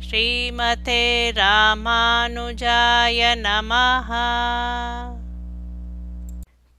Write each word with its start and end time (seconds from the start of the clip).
ஸ்ரீமதே 0.00 1.02
ராமானுஜாய 1.32 3.20
நமஹ. 3.36 4.10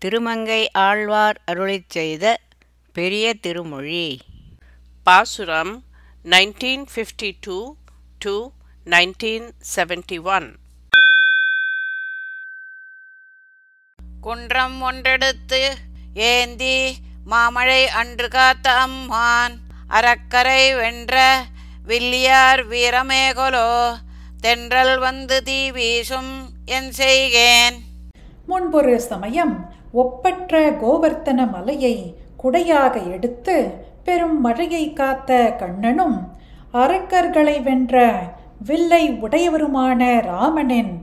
திருமங்கை 0.01 0.69
ஆழ்வார் 0.79 1.41
அருளிச் 1.51 1.89
செய்த 1.89 2.25
பெரிய 2.95 3.33
திருமொழி. 3.33 4.21
பாசுரம் 5.07 5.73
1952 6.25 7.57
to 8.21 8.35
1971 8.87 10.47
குன்றம் 14.21 14.81
ஒன்றெடுத்து 14.81 15.61
ஏந்தி 16.13 16.77
மாமழை 17.25 17.87
அன்று 17.87 18.27
காத்த 18.27 18.71
அம்மான் 18.85 19.55
அறக்கரை 19.89 20.73
வென்ற 20.75 21.15
வில்லியார் 21.89 22.61
வீரமேகொலோ 22.71 23.69
தென்றல் 24.41 24.95
வந்து 24.99 25.37
தீ 25.43 25.59
வீசும் 25.75 26.31
என் 26.65 26.89
செய்கேன். 26.97 27.75
முன்பொரு 28.49 28.95
சமயம் 29.11 29.53
ஒப்பற்ற 29.91 30.61
கோவர்த்தன 30.81 31.39
மலையை 31.51 31.95
குடையாக 32.43 32.95
எடுத்து 33.11 33.55
பெரும் 34.03 34.41
மழையை 34.41 34.93
காத்த 34.93 35.31
கண்ணனும் 35.59 36.17
அரக்கர்களை 36.73 37.55
வென்ற 37.67 38.05
வில்லை 38.69 39.03
உடையவருமான 39.25 40.01
ராமனின் 40.21 40.93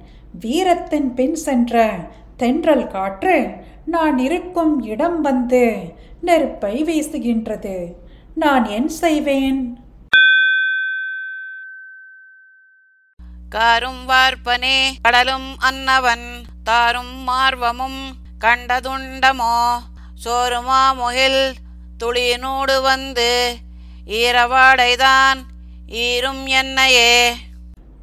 வீரத்தின் 0.40 1.10
பின் 1.14 1.38
சென்ற 1.46 1.84
தென்றல் 2.36 2.86
காற்று 2.86 3.36
நான் 3.94 4.18
இருக்கும் 4.18 4.74
இடம் 4.92 5.20
வந்து 5.20 5.64
நெருப்பை 6.20 6.74
வீசுகின்றது. 6.84 7.76
நான் 8.34 8.64
என் 8.64 8.92
செய்வேன். 9.02 9.62
காரும் 13.54 14.08
வார்ப்பனே 14.08 14.90
கடலும் 15.02 15.56
அன்னவன் 15.58 16.44
தாரும் 16.64 17.28
மார்வமும் 17.28 18.00
கண்டதுண்டமோ? 18.44 19.76
சோறுமா 20.24 20.94
முகில் 20.94 21.54
துளியினோடு 22.04 22.82
வந்து 22.82 23.56
ஈரவாடைதான் 24.06 25.38
ஈரும் 25.86 26.46
என்னையே? 26.46 27.36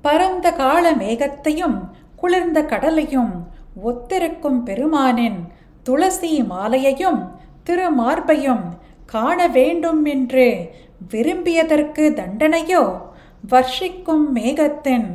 பரந்த 0.01 0.51
கால 0.51 0.91
மேகத்தையும் 0.91 1.91
குளிர்ந்த 2.15 2.63
கடலையும் 2.63 3.47
ஒத்திருக்கும் 3.83 4.65
பெருமானின் 4.65 5.47
துளசி 5.83 6.41
மாலையையும் 6.41 7.21
திருமார்பையும் 7.65 8.65
காண 9.05 9.47
வேண்டும் 9.47 10.05
என்று 10.05 10.69
விரும்பியதற்கு 11.11 12.13
தண்டனையோ? 12.13 13.09
வர்ஷிக்கும் 13.49 14.25
மேகத்தின் 14.35 15.09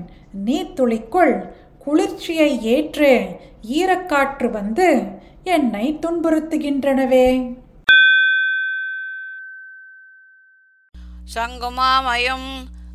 நீர்த்துளிக்குள் 0.44 1.48
குளிர்ச்சியை 1.78 2.62
ஏற்று 2.62 3.40
ஈரக்காற்று 3.62 4.50
வந்து 4.50 5.04
என்னை 5.44 5.98
துன்புறுத்துகின்றனவே. 6.02 7.54
சங்குமாமயும் 11.34 12.50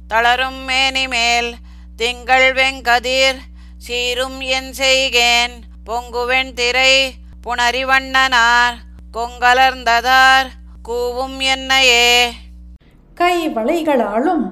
தளரும் 0.08 0.68
மேனிமேல் 0.68 1.52
திங்கள் 1.96 2.54
வெங்கதிர் 2.54 3.40
சீரும் 3.78 4.40
என் 4.40 4.74
செய்கேன். 4.78 5.52
பொங்குவெண் 5.86 6.54
திரை 6.54 7.14
புணரிவண்ணனார் 7.44 8.78
கொங்கலர்ந்ததார் 9.14 10.50
கூவும் 10.90 11.40
என்னையே. 11.40 12.32
கை 13.16 13.50
வளைகளாலும் 13.50 14.46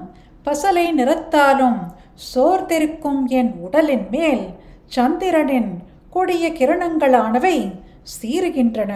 பசலை 0.44 0.90
நிறத்தாலும் 0.90 1.98
சோர்ந்திருக்கும் 2.28 3.26
என் 3.26 3.52
உடலின் 3.60 4.06
மேல் 4.10 4.44
சந்திரனின் 4.86 5.70
கொடிய 6.10 6.44
கிரணங்களானவை 6.52 7.56
சீறுகின்றன. 8.12 8.92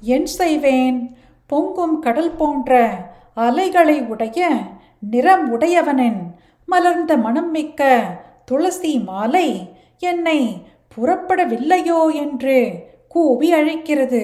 என் 0.00 0.26
செய்வேன் 0.26 0.98
பொங்கும் 1.46 1.96
கடல் 2.00 2.34
போன்ற 2.40 2.88
அலைகளை 3.34 3.96
உடைய 4.12 4.48
நிறம் 5.10 5.46
உடையவனின் 5.50 6.20
மலர்ந்த 6.66 7.16
மனம் 7.16 7.50
மிக்க 7.50 8.00
துளசி 8.44 8.98
மாலை 8.98 9.48
என்னை 9.98 10.40
புறப்படவில்லையோ 10.94 12.00
என்று 12.14 12.58
கூவி 13.08 13.52
அழைக்கிறது. 13.52 14.22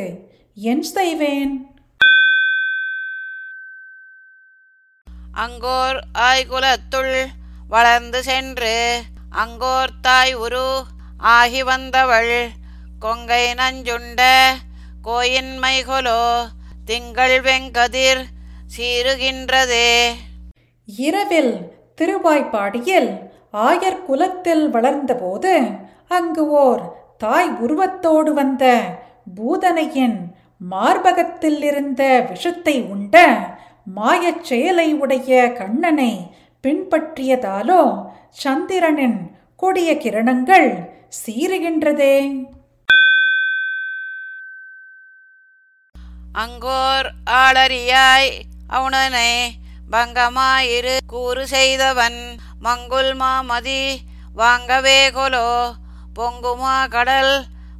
என் 0.55 0.83
செய்வேன். 0.83 1.53
அங்கோர் 5.45 5.99
ஆய்குலத்துள் 6.29 7.17
வளர்ந்து 7.69 8.23
சென்று 8.23 8.77
அங்கோர் 9.33 9.93
தாய் 10.01 10.35
உரு 10.35 10.69
ஆகி 11.33 11.63
வந்தவள். 11.63 12.35
கொங்கை 12.99 13.45
நஞ்சுண்ட 13.55 14.21
கோயின்மைகொலோ 15.03 16.21
திங்கள் 16.85 17.37
வெங்கதிர் 17.41 18.23
சீருகின்றதே 18.77 19.91
இரவில் 20.89 21.55
திருவாய்ப்பாடியில் 22.01 23.11
ஆயர் 23.53 24.05
குலத்தில் 24.05 24.65
வளர்ந்தபோது 24.71 25.53
அங்கு 26.09 26.45
ஓர் 26.59 26.83
தாய் 27.19 27.51
உருவத்தோடு 27.61 28.33
வந்த 28.35 28.65
பூதனையின் 29.37 30.19
மார்பகத்தில் 30.69 31.63
இருந்த 31.63 32.03
விஷத்தை 32.31 32.77
உண்ட 32.83 33.17
மாயச் 33.95 34.43
செயலை 34.43 34.89
உடைய 34.95 35.53
கண்ணனை 35.53 36.13
பின்பற்றியதாலோ 36.65 37.83
சந்திரனின் 38.43 39.19
கொடிய 39.57 39.95
கிரணங்கள் 39.95 40.69
சீறுகின்றதே. 41.19 42.17
அங்கோர் 46.33 47.09
ஆளறியாய் 47.43 48.31
அவுணனை 48.69 49.31
பங்கமாயிரு 49.93 50.97
கூறு 51.07 51.47
செய்தவன் 51.47 52.19
மங்குல் 52.65 53.13
மாமதி 53.23 53.83
வாங்கவே 54.35 55.11
கொலோ 55.11 55.51
பொங்குமா 56.15 56.89
கடல் 56.89 57.35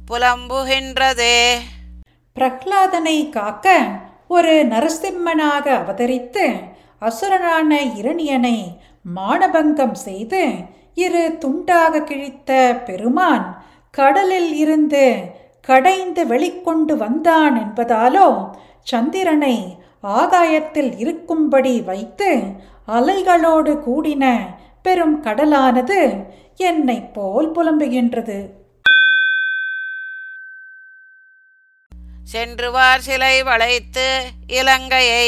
புலம்புகின்றதே. 0.07 1.37
பிரஹ்லாதனை 2.35 3.29
காக்க 3.29 3.77
ஒரு 4.27 4.53
நரசிம்மனாக 4.71 5.65
அவதரித்து 5.81 6.75
அசுரனான 7.01 7.71
இரணியனை 7.95 8.57
மானபங்கம் 9.15 9.97
செய்து 10.05 10.43
இரு 10.95 11.37
துண்டாக 11.39 12.03
கிழித்த 12.03 12.51
பெருமான் 12.85 13.45
கடலில் 13.91 14.53
இருந்து 14.53 15.03
கடைந்து 15.61 16.25
வெளிக்கொண்டு 16.25 16.93
வந்தான் 16.97 17.55
என்பதாலோ 17.55 18.27
சந்திரனை 18.83 19.55
ஆகாயத்தில் 20.01 20.97
இருக்கும்படி 20.97 21.81
வைத்து 21.81 22.29
அலைகளோடு 22.87 23.73
கூடின 23.85 24.25
பெரும் 24.81 25.23
கடலானது 25.23 25.99
என்னைப் 26.55 27.13
போல் 27.13 27.51
புலம்புகின்றது. 27.51 28.37
சென்றுவார் 32.33 32.97
சிலை 32.97 33.43
வளைத்து 33.43 34.07
இலங்கையை 34.47 35.27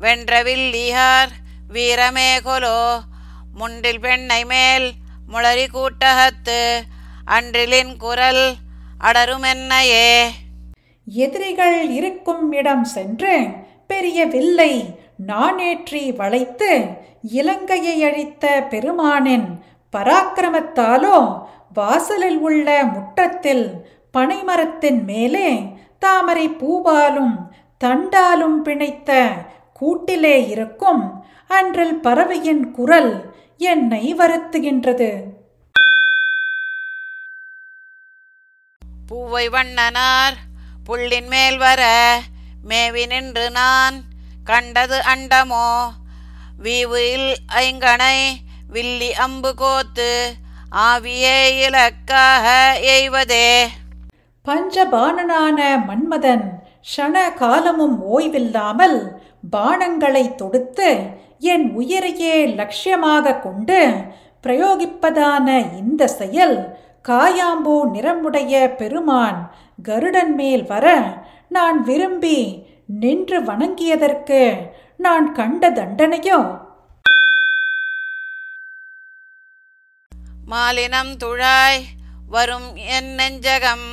வென்றவில்லியார் 0.00 1.30
வீரமே 1.68 2.40
கொலோ 2.44 2.78
முண்டில் 3.58 4.00
பெண்ணை 4.00 4.44
மேல் 4.44 4.92
முளரி 5.32 5.66
கூட்டகத்து 5.70 6.84
அன்றிலின் 7.24 7.96
குரல் 7.96 8.56
அடருமென்னையே. 9.00 10.30
எதிரிகள் 11.06 11.90
இருக்கும் 11.90 12.52
இடம் 12.52 12.84
சென்று 12.84 13.34
பெரிய 13.86 14.26
வில்லை 14.26 14.72
நானேற்றி 15.26 16.16
வளைத்து 16.16 16.70
இலங்கையை 17.22 18.04
அழித்த 18.04 18.66
பெருமானின் 18.70 19.48
பராக்கிரமத்தாலோ 19.92 21.18
வாசலில் 21.74 22.38
உள்ள 22.38 22.84
முற்றத்தில் 22.84 23.66
பனைமரத்தின் 24.14 25.04
மேலே 25.04 25.50
தாமரை 25.98 26.48
பூவாலும் 26.48 27.34
தண்டாலும் 27.84 28.58
பிணைத்த 28.64 29.10
கூட்டிலே 29.78 30.48
இருக்கும் 30.48 31.24
அன்றில் 31.48 32.00
பறவையின் 32.00 32.70
குரல் 32.70 33.34
என்னை 33.58 34.14
வருத்துகின்றது. 34.14 35.10
பூவை 39.08 39.48
வண்ணனார் 39.48 40.34
புள்ளின் 40.84 41.26
மேல் 41.26 41.58
வர 41.58 41.82
மேவி 42.62 43.06
நின்று 43.06 43.50
நான் 43.50 44.02
கண்டது 44.44 44.98
அண்டமோ? 44.98 45.88
வீவில் 46.58 47.36
ஐங்கணை 47.54 48.18
வில்லி 48.68 49.14
அம்பு 49.14 49.54
கோத்து 49.54 50.34
ஆவியே 50.76 51.56
இலக்காக 51.66 52.46
எய்வதே? 52.80 53.68
பஞ்சபாணனான 54.44 55.58
மன்மதன் 55.86 56.44
ஷண 56.96 57.34
காலமும் 57.34 58.18
ஓய்வில்லாமல் 58.18 59.15
பானங்களை 59.50 60.34
தொடுத்து 60.34 60.98
என் 61.38 61.72
உயிரையே 61.72 62.46
லட்சியமாக 62.46 63.40
கொண்டு 63.40 63.94
பிரயோகிப்பதான 64.42 65.76
இந்த 65.78 66.08
செயல் 66.08 66.78
காயாம்பூ 67.08 67.76
நிறமுடைய 67.92 68.74
பெருமான் 68.76 69.52
கருடன் 69.82 70.34
மேல் 70.34 70.64
வர 70.64 71.02
நான் 71.48 71.82
விரும்பி 71.82 72.64
நின்று 72.86 73.42
வணங்கியதற்கு 73.42 74.70
நான் 74.96 75.32
கண்ட 75.32 75.70
தண்டனையோ? 75.70 76.58
மாலினம் 80.50 81.16
துழாய் 81.24 81.82
வரும் 82.28 82.76
என் 82.76 83.14
நெஞ்சகம். 83.14 83.88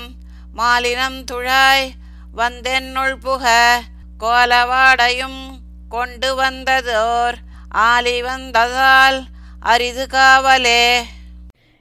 மாலினம் 0.57 1.23
துழாய் 1.31 1.89
வந்தென்னுள் 2.35 3.15
புக 3.21 3.51
கோலவாடையும் 4.23 5.39
கொண்டு 5.89 6.35
வந்ததோர் 6.35 7.35
ஆலி 7.69 8.21
வந்ததால் 8.21 9.23
அரிது 9.59 10.07
காவலே. 10.13 11.01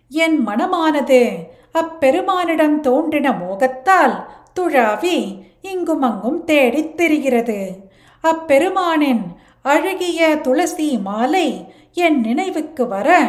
என் 0.08 0.48
மனமானது 0.48 1.34
அப்பெருமானிடம் 1.72 2.80
தோன்றின 2.80 3.30
மோகத்தால் 3.30 4.24
துழாவி 4.60 5.42
இங்குமங்கும் 5.62 6.44
தேடித் 6.44 7.02
திரிகிறது. 7.02 7.76
அப்பெருமானின் 8.22 9.22
அழகிய 9.62 10.36
துளசி 10.36 10.98
மாலை 10.98 11.74
என் 11.92 12.20
நினைவுக்கு 12.20 12.88
வர 12.88 13.26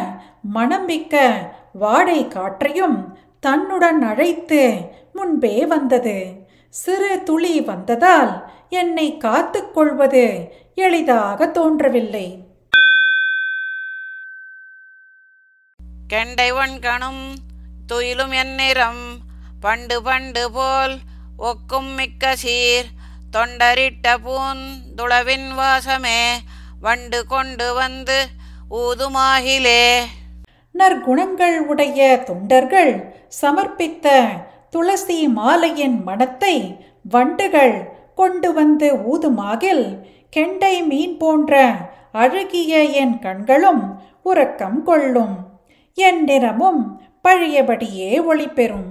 மணமிக்க 0.54 1.32
வாடை 1.72 2.28
காற்றையும் 2.28 3.18
தன்னுடன் 3.40 4.02
அழைத்து 4.02 4.76
முன்பே 5.12 5.66
வந்தது. 5.66 6.43
சிறு 6.74 7.22
துளி 7.22 7.60
வந்ததால் 7.60 8.52
என்னை 8.68 9.16
காத்துக் 9.16 9.74
கொள்வது 9.74 10.24
எளிதாக 10.74 11.46
தோன்றவில்லை. 11.46 12.44
கெண்டை 16.08 16.52
ஒன்கணும் 16.52 17.22
துயிலும் 17.86 18.32
என் 18.32 18.54
நிறம் 18.54 19.18
பண்டு 19.60 20.02
பண்டு 20.02 20.52
போல் 20.52 20.96
ஒக்கும் 21.38 21.94
மிக்க 21.94 22.36
சீர் 22.36 22.88
தொண்டரிட்ட 23.32 24.16
பூன் 24.24 24.64
துளவின் 24.96 25.48
வாசமே 25.60 26.20
வண்டு 26.80 27.26
கொண்டு 27.26 27.74
வந்து 27.74 28.26
ஊதுமாகிலே. 28.70 29.86
நற்குணங்கள் 30.78 31.58
உடைய 31.58 32.22
தொண்டர்கள் 32.26 32.92
சமர்ப்பித்த 33.42 34.08
துளசி 34.74 35.18
மாலையின் 35.28 35.98
மணத்தை 36.02 36.54
வண்டுகள் 37.10 37.76
கொண்டு 38.14 38.48
வந்து 38.52 38.88
ஊதுமாகில் 39.12 39.84
கெண்டை 40.30 40.74
மீன் 40.86 41.16
போன்ற 41.16 41.52
அழகிய 42.12 42.82
என் 43.02 43.18
கண்களும் 43.18 43.82
உறக்கம் 44.22 44.80
கொள்ளும். 44.82 45.36
என் 45.98 46.24
நிறமும் 46.24 46.82
பழையபடியே 47.24 48.10
ஒளிபெறும். 48.30 48.88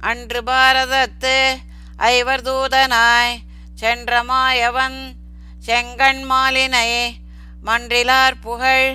அன்று 0.00 0.40
பாரதத்து 0.42 1.36
ஐவர் 1.96 2.40
தூதனாய் 2.40 3.34
சென்ற 3.74 4.22
மாயவன் 4.22 5.00
செங்கண் 5.66 6.22
மாலினை 6.30 6.90
மன்றிலார் 7.66 8.40
புகழ் 8.40 8.88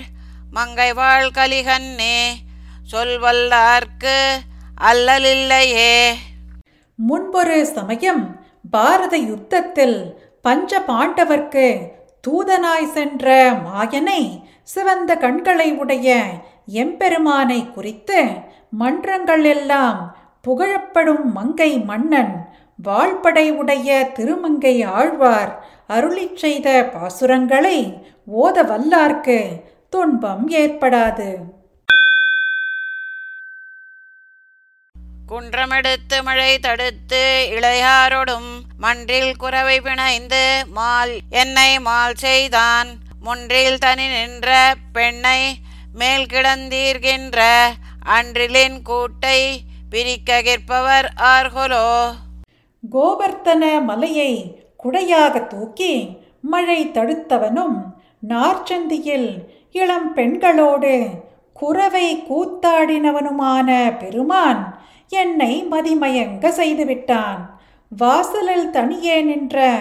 மங்கை 0.51 0.89
வாழ் 0.93 1.29
கலிகன்னே 1.37 2.17
சொல்வல்லார்க்கு 2.91 4.17
அல்லலில்லையே. 4.89 5.93
முன்பொரு 6.95 7.57
சமயம் 7.65 8.23
பாரத 8.71 9.17
யுத்தத்தில் 9.17 9.97
பஞ்ச 10.41 10.79
பாண்டவர்க்கு 10.87 11.67
தூதனாய் 12.27 12.91
சென்ற 12.91 13.25
மாயனை 13.65 14.21
சிவந்த 14.63 15.15
கண்களை 15.15 15.73
உடைய 15.73 16.17
எம்பெருமானை 16.83 17.71
குறித்து 17.71 18.19
மன்றங்கள் 18.79 19.43
எல்லாம் 19.43 19.99
புகழப்படும் 20.47 21.25
மங்கை 21.33 21.71
மன்னன் 21.79 22.33
வாழ்படை 22.77 23.51
உடைய 23.51 24.11
திருமங்கை 24.13 24.75
ஆழ்வார் 24.83 25.51
அருளிச் 25.87 26.35
செய்த 26.35 26.69
பாசுரங்களை 26.93 27.77
ஓத 28.43 28.57
வல்லார்க்கு 28.63 29.39
துன்பம் 29.89 30.47
ஏற்படாது. 30.49 31.29
குன்றமெடுத்து 35.35 36.17
மழை 36.23 36.51
தடுத்து 36.59 37.21
இளையாரோடும் 37.55 38.49
மன்றில் 38.77 39.31
குறவை 39.37 39.81
பிணைந்து 39.81 40.43
மால் 40.77 41.11
என்னை 41.41 41.71
மால் 41.79 42.15
செய்தான். 42.15 42.89
முன்றில் 43.21 43.77
தனி 43.77 44.05
நின்ற 44.07 44.49
பெண்ணை 44.93 45.41
மேல் 45.93 46.25
கிடந்தீர்கின்ற 46.25 47.39
அன்றிலின் 48.17 48.77
கூட்டை 48.89 49.39
பிரிக்க 49.89 50.39
கிற்பவர் 50.41 51.09
ஆர்கொலோ. 51.33 51.89
கோவர்த்தன 52.83 53.63
மலையை 53.89 54.31
குடையாக 54.83 55.47
தூக்கி 55.47 55.93
மழை 56.41 56.79
தடுத்தவனும் 56.87 57.77
நார்ச்சந்தியில் 58.29 59.29
இளம் 59.71 60.09
பெண்களோடு 60.13 60.95
குறவை 61.53 62.07
கூத்தாடினவனுமான 62.29 63.69
பெருமான் 63.99 64.63
என்னை 65.09 65.65
மதிமயங்க 65.71 66.49
செய்துவிட்டான். 66.49 67.41
வாசலில் 67.89 68.69
தனியே 68.69 69.21
நின்ற 69.21 69.73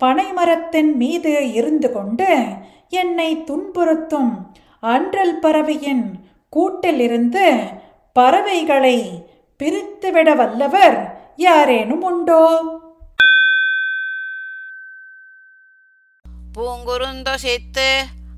பனைமரத்தின் 0.00 0.94
மீது 0.94 1.52
இருந்து 1.52 1.92
கொண்டு 1.92 2.44
என்னை 2.88 3.36
துன்புறுத்தும் 3.36 4.32
அன்றல் 4.80 5.38
பறவையின் 5.38 6.24
கூட்டிலிருந்து 6.52 7.46
பறவைகளை 8.12 9.24
பிரித்துவிட 9.60 10.36
வல்லவர் 10.36 10.98
யாரேனும் 11.36 12.02
உண்டோ? 12.02 12.42
பூங்குருந்தொசித்து 16.58 17.88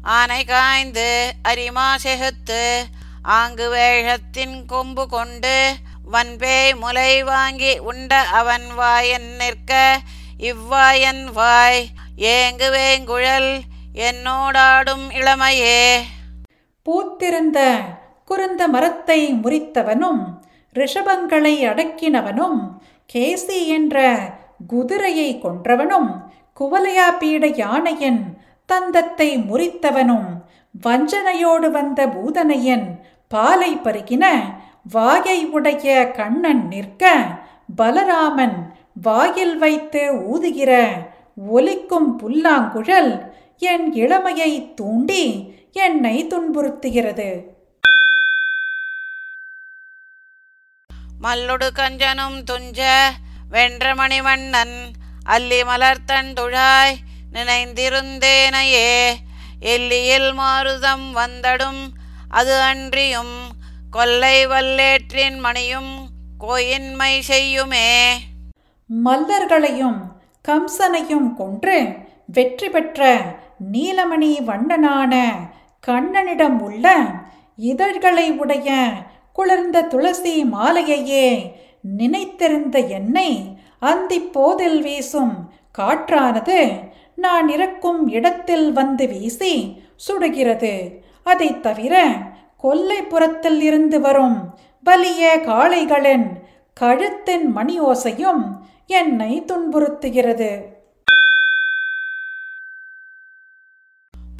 ஆனை 0.02 0.44
காய்ந்து 0.44 1.32
அரிமா 1.48 1.94
செகுத்து 2.04 2.62
ஆங்கு 3.22 3.68
வேழத்தின் 3.68 4.66
கொம்பு 4.66 5.08
கொண்டு 5.08 5.74
வன்பேய் 6.08 6.74
முலை 6.74 7.22
வாங்கி 7.22 7.78
உண்ட 7.80 8.20
அவன் 8.30 8.66
வாயன் 8.74 9.36
நிற்க 9.36 9.72
இவ்வாயன் 10.40 11.24
வாய் 11.32 11.82
ஏங்குவேங்குழல் 12.30 13.50
என்னோடாடும் 14.02 15.06
இளமையே. 15.10 15.80
பூத்திருந்த 16.86 17.58
குறுந்த 18.24 18.68
மரத்தை 18.68 19.32
முறித்தவனும் 19.42 20.22
ரிஷபங்களை 20.76 21.66
அடக்கினவனும் 21.66 22.58
கேசி 23.14 23.66
என்ற 23.66 23.96
குதிரையை 24.66 25.40
கொன்றவனும் 25.42 26.10
குவலையா 26.60 27.08
பீட 27.18 27.46
யானையின் 27.56 28.22
தந்தத்தை 28.68 29.48
முறித்தவனும் 29.48 30.28
வஞ்சனையோடு 30.74 31.70
வந்த 31.70 32.06
பூதனையன் 32.06 32.86
பாலை 33.28 33.76
பருகின 33.76 34.24
வாயை 34.86 35.38
உடைய 35.46 36.12
கண்ணன் 36.16 36.62
நிற்க 36.68 37.04
பலராமன் 37.76 38.58
வாயில் 39.02 39.56
வைத்து 39.56 40.02
ஊதுகிற 40.30 40.72
ஒலிக்கும் 41.48 42.10
புல்லாங்குழல் 42.16 43.12
என் 43.58 43.86
இளமையை 43.94 44.50
தூண்டி 44.74 45.24
என்னை 45.72 46.16
துன்புறுத்துகிறது. 46.26 47.28
மல்லொடு 51.22 51.68
கஞ்சனும் 51.74 52.38
துஞ்ச 52.50 52.80
வென்றமணி 53.50 54.22
மன்னன் 54.22 54.76
அல்லி 55.24 55.60
மலர்த்தன் 55.64 56.32
துழாய் 56.32 56.96
நினைந்திருந்தேனையே 57.32 58.90
எல்லியில் 59.60 60.30
மாருதம் 60.32 61.06
வந்தடும் 61.12 61.82
அது 62.30 62.54
அன்றியும் 62.60 63.36
கொல்லை 63.90 64.46
வல்லேற்றின் 64.46 65.38
மணியும் 65.38 66.08
கோயின்மை 66.38 67.22
செய்யுமே. 67.28 68.12
மல்லர்களையும் 69.04 69.98
கம்சனையும் 70.48 71.34
கொன்று 71.34 71.88
வெற்றி 72.26 72.68
பெற்ற 72.68 73.20
நீலமணி 73.72 74.38
வண்ணனான 74.46 75.32
கண்ணனிடம் 75.86 76.60
உள்ள 76.60 77.04
இதழ்களை 77.56 78.32
உடைய 78.32 78.88
குளிர்ந்த 79.32 79.82
துளசி 79.82 80.44
மாலையையே 80.44 81.52
நினைத்திருந்த 81.98 82.78
என்னை 82.88 83.58
அந்திப் 83.80 84.32
போதில் 84.32 84.82
வீசும் 84.82 85.52
காற்றானது 85.78 86.90
நான் 87.14 87.48
இருக்கும் 87.48 88.08
இடத்தில் 88.08 88.72
வந்து 88.72 89.08
வீசி 89.08 89.82
சுடுகிறது. 90.08 90.90
அதைத் 91.24 91.62
தவிர 91.62 92.16
கொல்லைப்புறத்தில் 92.62 93.60
இருந்து 93.60 94.00
வரும் 94.00 94.58
வலிய 94.84 95.40
காளைகளின் 95.46 96.46
கழுத்தின் 96.80 97.44
மணி 97.44 97.80
ஓசையும் 97.80 98.58
என்னை 98.86 99.44
துன்புறுத்துகிறது. 99.46 100.62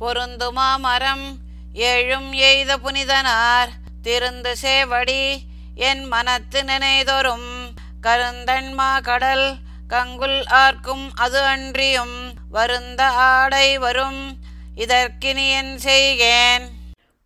பொருந்துமா 0.03 0.79
மரம்? 0.79 1.37
ஏழும் 1.75 2.33
எய்த 2.33 2.77
புனிதனார். 2.77 3.69
திருந்து 4.03 4.55
சேவடி 4.63 5.37
என் 5.75 6.05
மனத்து 6.05 6.63
நினைதொரும். 6.63 7.69
கருந்தன்மா 8.03 9.03
கடல் 9.03 9.55
கங்குல் 9.89 10.49
ஆர்க்கும் 10.49 11.11
அது 11.15 11.43
அன்றியும். 11.43 12.35
வருந்த 12.51 13.07
ஆடை 13.07 13.79
வரும். 13.79 14.37
இதற்கினியன் 14.77 15.77
செய்கேன். 15.85 16.77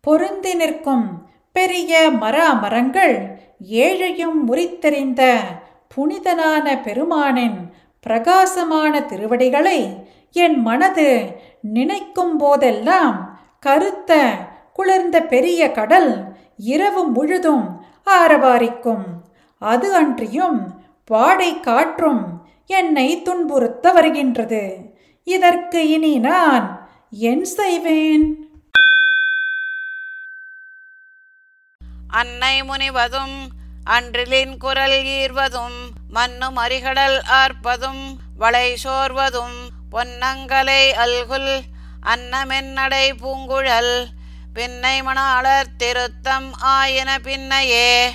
பொருந்தி 0.03 0.53
நிற்கும் 0.53 1.27
பெரிய 1.51 2.09
மரா 2.11 2.59
மரங்கள் 2.61 3.39
ஏழையும் 3.69 4.39
முறித்தெறிந்த 4.47 5.35
புனிதனான 5.95 6.81
பெருமானின் 6.81 7.71
பிரகாசமான 8.01 9.01
திருவடிகளை 9.01 10.07
என் 10.31 10.61
மனது 10.61 11.35
நினைக்கும் 11.61 12.37
போதெல்லாம் 12.37 13.39
கருத்த 13.59 14.31
குளிர்ந்த 14.73 15.21
பெரிய 15.21 15.71
கடல் 15.71 16.35
இரவு 16.57 17.07
முழுதும் 17.07 17.81
ஆரவாரிக்கும். 18.05 19.05
அது 19.59 19.95
அன்றியும் 19.95 20.81
வாடை 21.05 21.59
காற்றும் 21.59 22.47
என்னை 22.65 23.21
துன்புறுத்த 23.21 23.93
வருகின்றது. 23.93 24.75
இதற்கு 25.23 25.89
இனி 25.89 26.17
நான் 26.17 26.89
என் 27.09 27.45
செய்வேன்? 27.45 28.42
அன்னை 32.13 32.61
முனிவதும் 32.61 33.37
அன்றிலின் 33.85 34.57
குரல் 34.57 35.03
ஈர்வதும் 35.13 35.77
மண்ணு 36.09 36.47
மறிகடல் 36.51 37.17
ஆர்ப்பதும் 37.31 38.03
வளை 38.37 38.77
சோர்வதும் 38.83 39.55
பொன்னங்கலை 39.91 40.91
அல்குல் 40.95 41.53
அன்னமென்னடை 42.05 43.11
பூங்குழல் 43.21 43.95
பின்னை 44.53 45.01
மணாளர் 45.01 45.75
திருத்தம் 45.77 46.53
ஆயின 46.59 47.19
பின்னையே. 47.19 48.11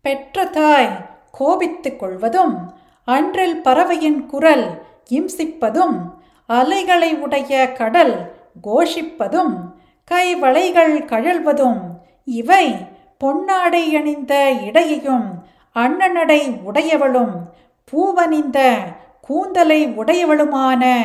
பெற்ற 0.00 0.44
தாய் 0.44 0.90
கோபித்துக் 1.30 1.98
கொள்வதும் 1.98 2.54
அன்றில் 3.04 3.62
பறவையின் 3.62 4.26
குரல் 4.26 4.66
இம்சிப்பதும் 5.10 5.96
அலைகளை 6.48 7.14
உடைய 7.14 7.72
கடல் 7.72 8.14
கோஷிப்பதும் 8.64 9.54
கைவளைகள் 10.10 10.96
கழல்வதும் 11.04 11.80
இவை 12.24 12.66
பொன்னாடை 13.24 13.96
அணிந்த 13.96 14.52
இடையையும் 14.64 15.28
அண்ணனடை 15.76 16.40
உடையவளும் 16.72 17.34
பூவணிந்த 17.92 18.58
கூந்தலை 19.20 19.86
உடையவளுமான 19.86 21.02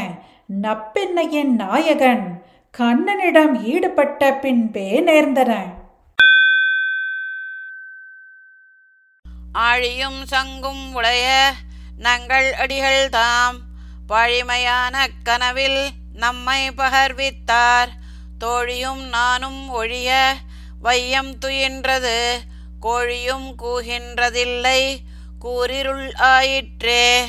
நப்பெண்ணையின் 0.62 1.56
நாயகன் 1.56 2.44
கண்ணனிடம் 2.78 3.64
ஈடுபட்ட 3.64 4.34
பின்பே 4.34 5.02
நேர்ந்தன 5.02 5.52
ஆழியும் 9.54 10.20
சங்கும் 10.24 10.94
உடைய 10.94 11.52
நங்கள் 12.04 12.52
அடிகள் 12.52 13.10
தாம் 13.10 13.58
பழிமையான 14.10 15.08
கனவில் 15.24 15.88
நம்மை 16.14 16.70
பகர்வித்தார். 16.70 17.90
தோழியும் 18.38 19.02
நானும் 19.10 19.70
ஒழிய 19.70 20.36
வையம் 20.82 21.32
துயின்றது 21.46 22.24
கோழியும் 22.82 23.56
கூகின்றதில்லை 23.64 24.96
கூரிருள் 25.46 26.16
ஆயிற்றே. 26.18 27.26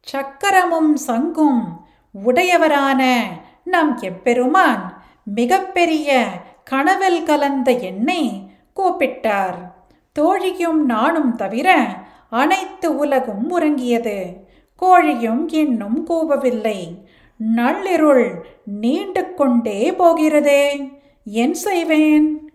சக்கரமும் 0.00 0.96
சங்கும் 0.96 1.86
உடையவரான 2.26 3.26
நம் 3.64 3.98
எப்பெருமான் 3.98 5.02
மிகப்பெரிய 5.24 6.28
கனவில் 6.64 7.22
கலந்த 7.22 7.72
எண்ணை 7.72 8.50
கூப்பிட்டார். 8.76 9.72
தோழியும் 10.12 10.84
நானும் 10.84 11.36
தவிர 11.36 11.96
அனைத்து 12.30 12.96
உலகும் 12.96 13.50
உறங்கியது. 13.50 14.36
கோழியும் 14.82 15.44
இன்னும் 15.48 16.06
கூவவில்லை. 16.06 17.04
நள்ளிருள் 17.56 18.40
நீண்டு 18.64 19.34
கொண்டே 19.34 19.92
போகிறதே 19.92 20.90
என் 21.24 21.54
செய்வேன். 21.54 22.45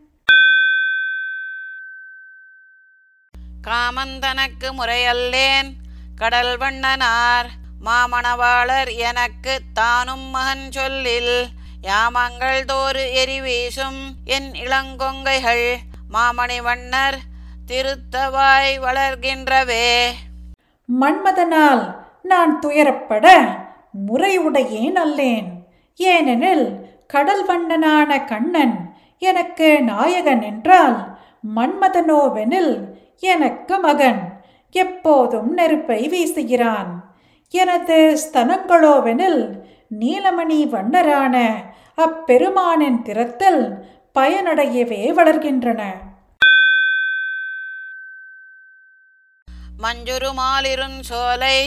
காமந்தனக்கு 3.71 4.67
முறையல்லேன். 4.79 5.73
கடல் 6.15 6.57
வண்ணனார் 6.57 7.45
மாமணவாளர் 7.85 8.95
எனக்கு 8.95 9.59
தானும் 9.73 10.29
மகன் 10.29 10.71
சொல்லில் 10.71 11.47
யாமங்கள் 11.81 12.65
தோறு 12.65 13.13
எரி 13.13 13.41
வீசும் 13.41 14.13
என் 14.23 14.51
இளங்கொங்கைகள் 14.51 15.75
மாமணி 16.13 16.61
வண்ணர் 16.61 17.17
திருத்தவாய் 17.67 18.79
வளர்கின்றவே. 18.85 20.07
மன்மதனால் 21.01 21.95
நான் 22.21 22.59
துயரப்பட 22.59 23.25
முறையுடையேன் 24.07 24.95
அல்லேன். 24.95 25.47
ஏனெனில் 25.95 26.89
கடல் 27.07 27.45
வண்ணனான 27.45 28.25
கண்ணன் 28.25 28.95
எனக்கு 29.17 29.81
நாயகன் 29.81 30.41
என்றால் 30.41 31.19
மன்மதனோவெனில் 31.55 32.90
எனக்கு 33.23 33.75
மகன் 33.79 34.21
எப்போதும் 34.75 35.49
நெருப்பை 35.53 35.97
வீசுகிறான். 36.13 36.91
எனது 37.53 37.97
ஸ்தனங்களோவெனில் 38.21 39.41
நீலமணி 39.99 40.59
வண்ணரான 40.73 41.35
அப்பெருமானின் 41.95 43.01
திறத்தில் 43.01 43.63
பயனடையவே 44.15 45.03
வளர்கின்றன. 45.17 45.81
மஞ்சுருமாலிருஞ் 49.83 50.99
சோலை 51.09 51.57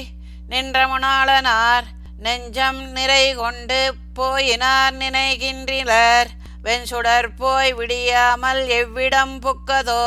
நின்றமணாளனார் 0.51 1.87
நெஞ்சம் 2.19 2.83
நிறை 2.97 3.25
கொண்டு 3.35 3.81
போயினார் 4.19 4.95
நினைகின்றனர் 5.01 6.29
வெண்சுடர் 6.65 7.29
போய் 7.37 7.73
விடியாமல் 7.75 8.63
எவ்விடம் 8.81 9.35
புக்கதோ 9.45 10.05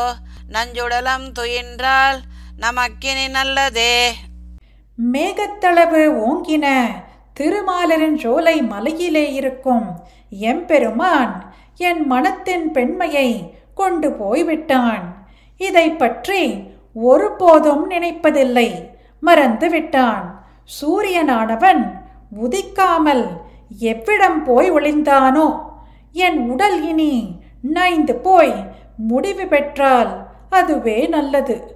நஞ்சுடலம் 0.51 1.32
துயின்றால் 1.32 2.20
நமக்கினி 2.60 3.30
நல்லதே. 3.30 4.13
மேகத்தளவு 5.12 6.27
ஓங்கின 6.27 6.86
திருமாலரின் 7.39 8.16
சோலை 8.16 8.62
மலையிலே 8.62 9.34
இருக்கும். 9.34 10.00
எம்பெருமான் 10.30 11.54
என் 11.77 12.06
மனத்தின் 12.06 12.72
பெண்மையை 12.72 13.58
கொண்டு 13.75 14.12
போய்விட்டான். 14.12 15.27
இதை 15.58 15.89
பற்றி 15.92 16.63
ஒருபோதும் 16.94 17.92
நினைப்பதில்லை. 17.92 18.89
மறந்து 19.20 19.70
விட்டான் 19.70 20.46
சூரியனானவன் 20.82 22.01
உதிக்காமல் 22.42 23.27
எவ்விடம் 23.80 24.44
போய் 24.44 24.72
ஒளிந்தானோ? 24.72 25.60
என் 26.12 26.50
உடல் 26.50 26.88
இனி 26.88 27.42
நைந்து 27.62 28.16
போய் 28.16 28.75
முடிவு 28.98 29.46
பெற்றால் 29.46 30.26
அதுவே 30.50 31.08
நல்லது. 31.08 31.75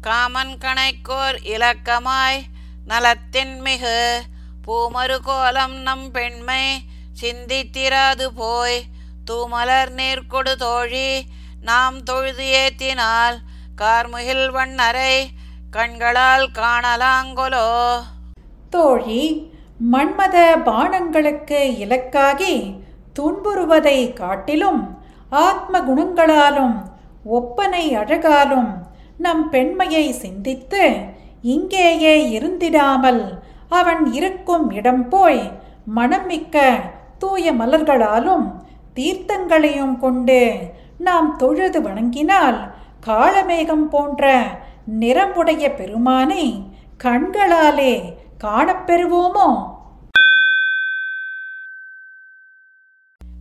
காமன் 0.00 0.58
கணைக்கோர் 0.58 1.36
இலக்கமாய் 1.42 2.42
நலத்தின் 2.86 3.60
மிகு 3.60 4.22
பூமறு 4.66 5.18
கோலம் 5.22 5.74
நம் 5.74 6.10
பெண்மை 6.10 6.82
சிந்தித்திராது 7.20 8.26
போய் 8.34 8.84
தூமலர் 9.30 9.90
நீர் 9.90 10.26
கொடு 10.26 10.56
தோழி 10.56 11.26
நாம் 11.60 12.02
தொழுது 12.02 12.44
ஏத்தினால் 12.44 13.36
கார்முகில் 13.76 14.50
வண்ணரை 14.50 15.30
கண்களால் 15.70 16.50
காணலாங்கொலோ. 16.50 18.02
தோழி 18.70 19.52
மன்மத 19.92 20.56
பானங்களுக்கு 20.64 21.78
இலக்காகி 21.78 22.84
துன்புறுவதை 23.18 24.12
காட்டிலும் 24.12 24.95
ஆத்ம 25.32 25.80
குணங்களாலும் 25.80 26.76
ஒப்பனை 27.24 27.94
அழகாலும் 27.94 28.70
நம் 29.16 29.48
பெண்மையை 29.48 30.12
சிந்தித்து 30.12 30.82
இங்கேயே 31.42 32.30
இருந்திடாமல் 32.30 33.22
அவன் 33.68 34.12
இருக்கும் 34.12 34.70
இடம் 34.70 35.08
போய் 35.08 35.42
மனமிக்க 35.94 36.56
தூய 37.18 37.52
மலர்களாலும் 37.52 38.46
தீர்த்தங்களையும் 38.94 39.98
கொண்டு 39.98 40.40
நாம் 40.98 41.36
தொழுது 41.36 41.82
வணங்கினால் 41.82 42.74
காளமேகம் 43.06 43.88
போன்ற 43.88 44.24
நிறமுடைய 44.88 45.74
பெருமானை 45.74 46.44
கண்களாலே 47.04 47.94
காணப்பெறுவோமோ? 48.44 49.48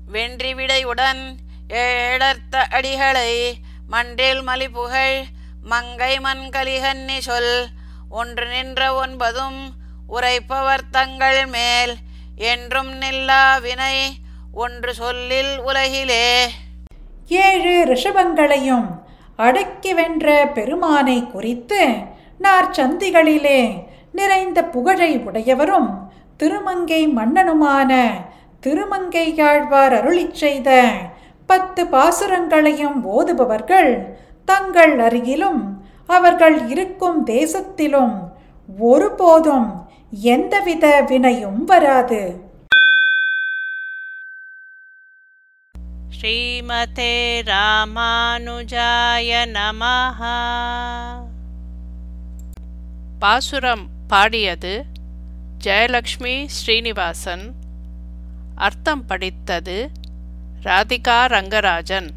வென்றிவிடையுடன் 0.10 1.24
ஏழர்த்த 1.70 2.68
அடிகளை 2.72 3.54
மன்றில் 3.88 4.42
மலிபுகழ் 4.42 5.24
மங்கை 5.64 6.20
மண்கலிகன்னி 6.20 7.18
சொல் 7.20 7.68
ஒன்று 8.10 8.48
நின்ற 8.48 9.06
ஒன்பதும் 9.06 9.74
உரைப்பவர் 10.08 10.82
தங்கள் 10.92 11.46
மேல் 11.46 11.96
என்றும் 12.36 12.94
நில்லா 12.94 13.58
வினை 13.58 14.16
ஒன்று 14.54 14.94
சொல்லில் 14.94 15.60
உலகிலே. 15.60 16.48
ஏழு 17.28 17.84
ரிஷபங்களையும் 17.86 19.04
அடக்கி 19.36 19.94
வென்ற 19.94 20.52
பெருமானை 20.54 21.32
குறித்து 21.32 21.88
நார்ச்சந்திகளிலே 22.40 23.84
நிறைந்த 24.12 24.64
புகழை 24.64 25.18
உடையவரும் 25.18 26.10
திருமங்கை 26.38 27.08
மன்னனுமான 27.08 27.92
திருமங்கையாழ்வார் 28.68 29.96
அருளிச் 30.02 30.34
செய்த 30.34 30.92
பத்து 31.48 31.86
பாசுரங்களையும் 31.86 33.04
ஓதுபவர்கள் 33.04 34.18
தங்கள் 34.46 34.98
அருகிலும் 34.98 35.62
அவர்கள் 36.08 36.68
இருக்கும் 36.68 37.25
தேசத்திலும் 37.25 38.32
ஒருபோதும் 38.80 39.90
எந்தவித 40.22 41.04
வினையும் 41.08 41.64
வராது. 41.64 42.40
ஸ்ரீமதே 46.22 47.42
ராமானுஜாய 47.44 49.30
நமஹ. 49.54 50.22
பாசுரம் 53.20 53.88
பாடியது 54.08 54.86
ஜெயலக்ஷ்மி 55.64 56.46
ஸ்ரீனிவாசன். 56.46 57.54
அர்த்தம் 58.56 59.06
படித்தது 59.06 59.90
ராதிகா 60.64 61.26
ரங்கராஜன் 61.26 62.08